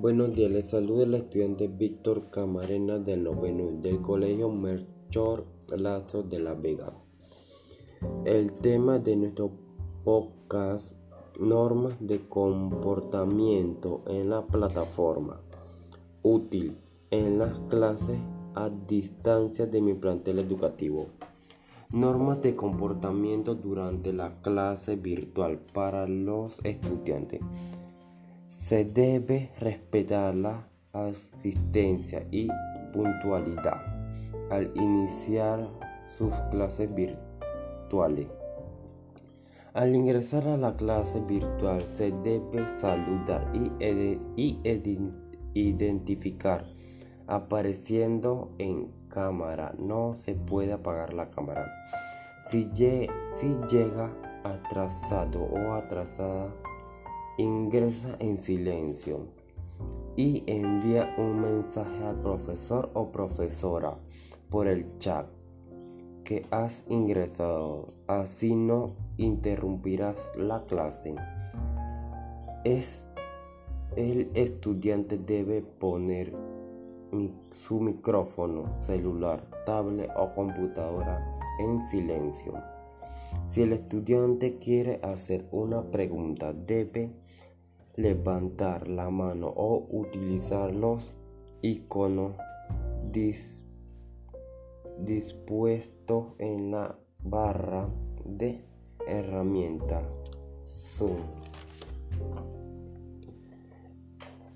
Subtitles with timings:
[0.00, 5.44] Buenos días, les saluda el estudiante Víctor Camarena del noveno del Colegio Melchor
[5.76, 6.90] Lazo de la Vega.
[8.24, 9.50] El tema de nuestro
[10.02, 10.94] podcast,
[11.38, 15.38] normas de comportamiento en la plataforma,
[16.22, 16.78] útil
[17.10, 18.18] en las clases
[18.54, 21.08] a distancia de mi plantel educativo.
[21.90, 27.42] Normas de comportamiento durante la clase virtual para los estudiantes.
[28.50, 32.48] Se debe respetar la asistencia y
[32.92, 33.80] puntualidad
[34.50, 35.68] al iniciar
[36.08, 38.26] sus clases virtuales.
[39.72, 43.70] Al ingresar a la clase virtual se debe saludar y,
[45.54, 46.66] identificar
[47.28, 49.74] apareciendo en cámara.
[49.78, 51.72] No se puede apagar la cámara.
[52.48, 56.48] Si, si llega atrasado o atrasada,
[57.40, 59.28] ingresa en silencio
[60.14, 63.96] y envía un mensaje al profesor o profesora
[64.50, 65.26] por el chat
[66.22, 67.94] que has ingresado.
[68.06, 71.14] Así no interrumpirás la clase.
[72.64, 73.06] Es,
[73.96, 76.34] el estudiante debe poner
[77.52, 82.52] su micrófono, celular, tablet o computadora en silencio.
[83.46, 87.12] Si el estudiante quiere hacer una pregunta, debe
[87.96, 91.12] levantar la mano o utilizar los
[91.62, 92.34] iconos
[94.98, 97.88] dispuestos en la barra
[98.24, 98.64] de
[99.06, 100.04] herramientas
[100.64, 101.18] Zoom.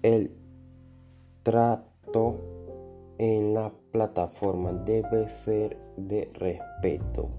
[0.02, 0.36] El
[1.42, 2.38] trato
[3.18, 7.30] en la plataforma debe ser de respeto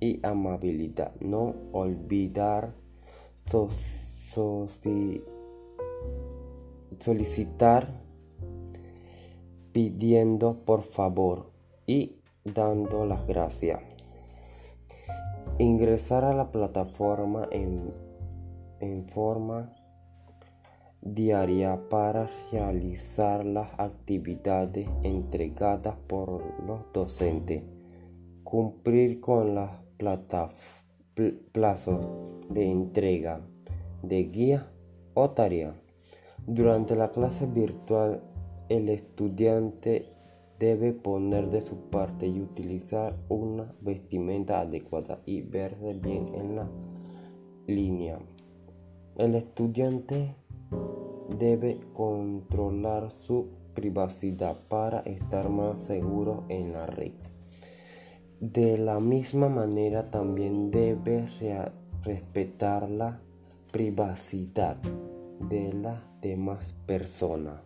[0.00, 1.14] y amabilidad.
[1.20, 2.74] No olvidar
[6.98, 7.88] solicitar
[9.72, 11.50] pidiendo por favor
[11.86, 13.80] y dando las gracias.
[15.58, 17.92] Ingresar a la plataforma en,
[18.80, 19.74] en forma
[21.00, 27.64] diaria para realizar las actividades entregadas por los docentes,
[28.44, 29.70] cumplir con los
[31.52, 32.06] plazos
[32.48, 33.40] de entrega
[34.02, 34.68] de guía
[35.14, 35.74] o tarea.
[36.46, 38.22] Durante la clase virtual,
[38.68, 40.06] el estudiante
[40.58, 46.68] debe poner de su parte y utilizar una vestimenta adecuada y verse bien en la
[47.66, 48.18] línea.
[49.16, 50.34] El estudiante
[51.38, 57.12] debe controlar su privacidad para estar más seguro en la red.
[58.40, 61.28] De la misma manera también debe
[62.02, 63.20] respetar la
[63.72, 64.76] privacidad
[65.48, 67.62] de las demás personas.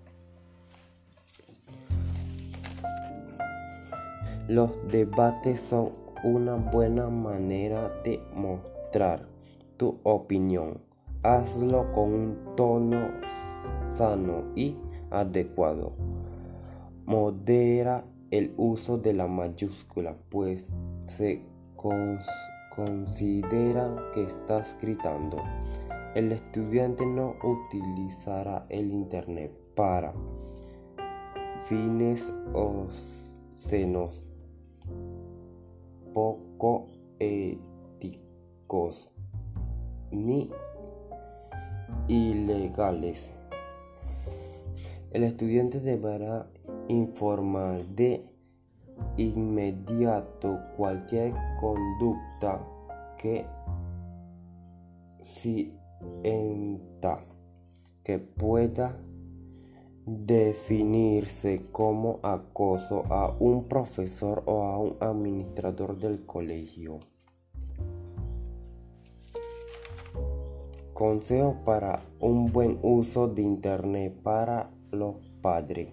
[4.46, 5.90] Los debates son
[6.22, 9.26] una buena manera de mostrar
[9.76, 10.80] tu opinión.
[11.24, 13.08] Hazlo con un tono
[13.96, 14.76] sano y
[15.10, 15.92] adecuado.
[17.04, 20.66] Modera el uso de la mayúscula, pues
[21.16, 21.42] se
[22.76, 25.42] considera que estás gritando.
[26.16, 30.14] El estudiante no utilizará el Internet para
[31.66, 34.24] fines obscenos
[36.14, 36.86] poco
[37.18, 39.10] éticos
[40.10, 40.50] ni
[42.08, 43.30] ilegales.
[45.10, 46.46] El estudiante deberá
[46.88, 48.24] informar de
[49.18, 52.66] inmediato cualquier conducta
[53.18, 53.44] que
[56.22, 57.24] sienta
[58.02, 58.96] que pueda
[60.06, 67.00] definirse como acoso a un profesor o a un administrador del colegio.
[70.92, 75.88] Consejo para un buen uso de Internet para los padres.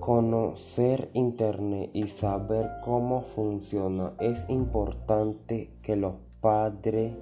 [0.00, 7.14] Conocer Internet y saber cómo funciona es importante que los padres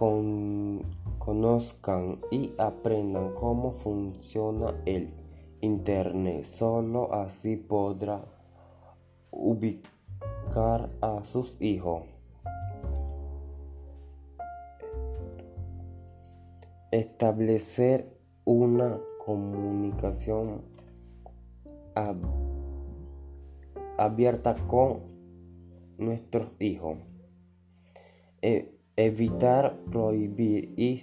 [0.00, 0.82] con
[1.18, 5.10] conozcan y aprendan cómo funciona el
[5.60, 6.46] Internet.
[6.46, 8.24] Solo así podrá
[9.30, 12.04] ubicar a sus hijos.
[16.92, 18.16] Establecer
[18.46, 20.62] una comunicación
[23.98, 25.02] abierta con
[25.98, 26.96] nuestros hijos.
[28.40, 31.02] E evitar prohibir y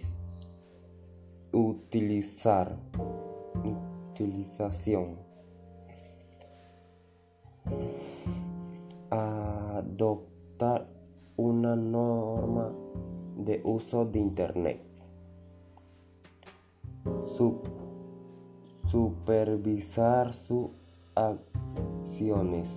[1.51, 2.77] utilizar
[4.13, 5.17] utilización.
[9.09, 10.88] Adoptar
[11.38, 12.71] una norma
[13.35, 14.79] de uso de internet.
[18.91, 20.69] Supervisar sus
[21.15, 22.69] acciones.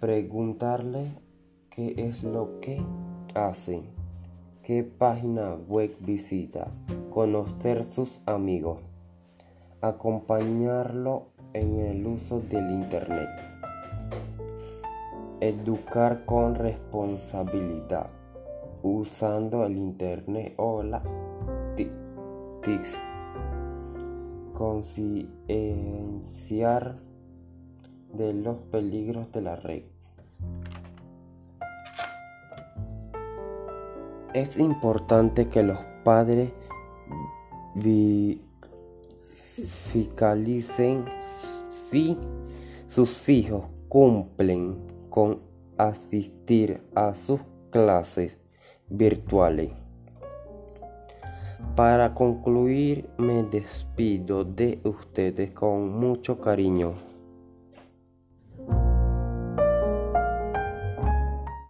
[0.00, 1.10] Preguntarle
[1.70, 2.80] qué es lo que
[3.46, 3.82] hace
[4.62, 6.68] qué página web visita
[7.10, 8.80] conocer sus amigos.
[9.80, 13.28] Acompañarlo en el uso del Internet,
[15.40, 18.10] educar con responsabilidad,
[18.82, 21.00] usando el Internet o la
[21.76, 22.98] TICs,
[24.52, 26.96] concienciar
[28.12, 29.82] de los peligros de la red.
[34.34, 36.50] Es importante que los padres
[39.90, 41.06] fiscalicen
[41.90, 42.18] si
[42.88, 44.76] sus hijos cumplen
[45.08, 45.40] con
[45.78, 47.40] asistir a sus
[47.70, 48.38] clases
[48.88, 49.70] virtuales.
[51.74, 56.94] Para concluir, me despido de ustedes con mucho cariño.